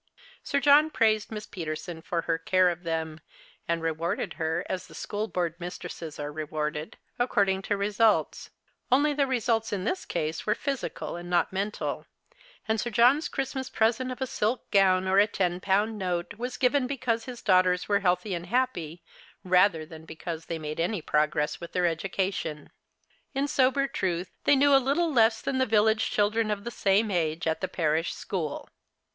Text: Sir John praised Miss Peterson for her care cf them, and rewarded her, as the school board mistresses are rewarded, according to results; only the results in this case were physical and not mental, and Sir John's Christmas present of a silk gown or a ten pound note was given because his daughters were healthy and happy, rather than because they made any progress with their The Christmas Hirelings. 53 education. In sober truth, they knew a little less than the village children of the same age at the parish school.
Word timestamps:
Sir 0.41 0.59
John 0.59 0.89
praised 0.89 1.31
Miss 1.31 1.45
Peterson 1.45 2.01
for 2.01 2.23
her 2.23 2.39
care 2.39 2.75
cf 2.75 2.81
them, 2.81 3.19
and 3.67 3.83
rewarded 3.83 4.33
her, 4.41 4.65
as 4.67 4.87
the 4.87 4.95
school 4.95 5.27
board 5.27 5.53
mistresses 5.59 6.19
are 6.19 6.31
rewarded, 6.31 6.97
according 7.19 7.61
to 7.61 7.77
results; 7.77 8.49
only 8.91 9.13
the 9.13 9.27
results 9.27 9.71
in 9.71 9.83
this 9.83 10.03
case 10.05 10.43
were 10.43 10.55
physical 10.55 11.15
and 11.15 11.29
not 11.29 11.53
mental, 11.53 12.07
and 12.67 12.81
Sir 12.81 12.89
John's 12.89 13.29
Christmas 13.29 13.69
present 13.69 14.11
of 14.11 14.19
a 14.21 14.25
silk 14.25 14.71
gown 14.71 15.07
or 15.07 15.19
a 15.19 15.27
ten 15.27 15.59
pound 15.59 15.99
note 15.99 16.33
was 16.33 16.57
given 16.57 16.87
because 16.87 17.25
his 17.25 17.43
daughters 17.43 17.87
were 17.87 17.99
healthy 17.99 18.33
and 18.33 18.47
happy, 18.47 19.03
rather 19.43 19.85
than 19.85 20.05
because 20.05 20.45
they 20.45 20.57
made 20.57 20.79
any 20.79 21.03
progress 21.03 21.61
with 21.61 21.73
their 21.73 21.83
The 21.83 22.09
Christmas 22.09 22.11
Hirelings. 22.15 22.35
53 22.37 22.51
education. 22.55 22.71
In 23.35 23.47
sober 23.47 23.85
truth, 23.87 24.31
they 24.45 24.55
knew 24.55 24.73
a 24.73 24.81
little 24.83 25.13
less 25.13 25.41
than 25.43 25.59
the 25.59 25.67
village 25.67 26.09
children 26.09 26.49
of 26.49 26.63
the 26.63 26.71
same 26.71 27.11
age 27.11 27.45
at 27.45 27.61
the 27.61 27.67
parish 27.67 28.15
school. 28.15 28.67